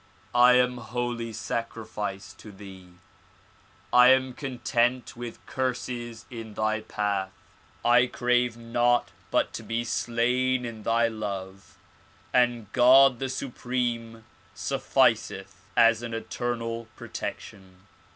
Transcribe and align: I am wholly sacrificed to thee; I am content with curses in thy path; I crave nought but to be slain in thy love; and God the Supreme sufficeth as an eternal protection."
I 0.33 0.53
am 0.53 0.77
wholly 0.79 1.31
sacrificed 1.31 2.39
to 2.39 2.51
thee; 2.51 2.87
I 3.93 4.07
am 4.07 4.33
content 4.33 5.15
with 5.15 5.45
curses 5.45 6.25
in 6.31 6.55
thy 6.55 6.79
path; 6.79 7.31
I 7.85 8.07
crave 8.07 8.57
nought 8.57 9.11
but 9.29 9.53
to 9.53 9.61
be 9.61 9.83
slain 9.83 10.65
in 10.65 10.81
thy 10.81 11.07
love; 11.07 11.77
and 12.33 12.65
God 12.73 13.19
the 13.19 13.29
Supreme 13.29 14.23
sufficeth 14.55 15.61
as 15.77 16.01
an 16.01 16.15
eternal 16.15 16.87
protection." 16.95 17.85